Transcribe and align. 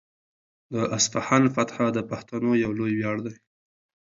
د 0.73 0.75
اصفهان 0.97 1.43
فتحه 1.55 1.85
د 1.93 1.99
پښتنو 2.09 2.51
یو 2.63 2.71
لوی 2.79 2.93
ویاړ 2.95 3.17
دی. 3.25 3.35